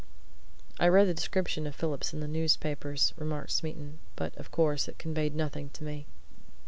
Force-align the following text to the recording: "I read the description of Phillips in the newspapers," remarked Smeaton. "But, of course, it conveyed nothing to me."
"I 0.79 0.87
read 0.87 1.07
the 1.07 1.13
description 1.13 1.67
of 1.67 1.75
Phillips 1.75 2.11
in 2.11 2.21
the 2.21 2.27
newspapers," 2.27 3.13
remarked 3.17 3.51
Smeaton. 3.51 3.99
"But, 4.15 4.35
of 4.35 4.49
course, 4.49 4.87
it 4.87 4.97
conveyed 4.97 5.35
nothing 5.35 5.69
to 5.75 5.83
me." 5.83 6.07